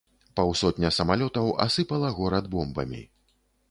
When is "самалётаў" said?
0.97-1.53